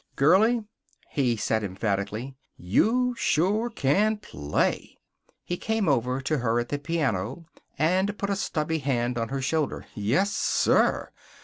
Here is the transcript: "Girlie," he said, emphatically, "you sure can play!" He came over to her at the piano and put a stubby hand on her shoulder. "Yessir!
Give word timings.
"Girlie," 0.15 0.63
he 1.11 1.37
said, 1.37 1.63
emphatically, 1.63 2.35
"you 2.57 3.13
sure 3.19 3.69
can 3.69 4.17
play!" 4.17 4.97
He 5.43 5.57
came 5.57 5.87
over 5.87 6.21
to 6.21 6.39
her 6.39 6.59
at 6.59 6.69
the 6.69 6.79
piano 6.79 7.45
and 7.77 8.17
put 8.17 8.31
a 8.31 8.35
stubby 8.35 8.79
hand 8.79 9.19
on 9.19 9.29
her 9.29 9.43
shoulder. 9.43 9.85
"Yessir! 9.93 11.11